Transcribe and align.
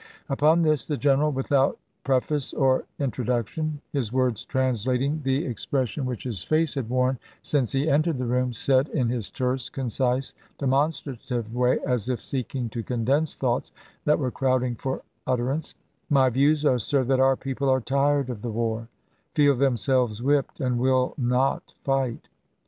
Upon 0.29 0.63
this 0.63 0.87
the 0.87 0.97
general, 0.97 1.31
without 1.31 1.77
pref 2.03 2.31
ace 2.31 2.53
or 2.53 2.85
introduction,— 2.97 3.79
his 3.93 4.11
words 4.11 4.43
translating 4.43 5.21
the 5.23 5.45
expres 5.45 5.89
sion 5.89 6.07
which 6.07 6.23
his 6.23 6.41
face 6.41 6.73
had 6.73 6.89
worn 6.89 7.19
since 7.43 7.71
he 7.71 7.87
entered 7.87 8.17
the 8.17 8.25
room,— 8.25 8.51
said, 8.65 8.87
in 8.87 9.09
his 9.09 9.29
terse, 9.29 9.69
concise, 9.69 10.33
demonstrative 10.57 11.53
way, 11.53 11.77
as 11.85 12.09
if 12.09 12.19
seeking 12.19 12.67
to 12.69 12.81
condense 12.81 13.35
thoughts 13.35 13.71
that 14.05 14.17
were 14.17 14.31
crowding 14.31 14.73
for 14.73 15.03
utterance:" 15.27 15.75
My 16.09 16.31
views 16.31 16.65
are, 16.65 16.79
sir, 16.79 17.03
that 17.03 17.19
our 17.19 17.35
people 17.35 17.69
are 17.69 17.79
tired 17.79 18.31
of 18.31 18.41
the 18.41 18.49
war, 18.49 18.87
feel 19.35 19.55
themselves 19.55 20.19
whipped, 20.23 20.59
and 20.59 20.79
will 20.79 21.13
not 21.15 21.75
fight. 21.83 22.27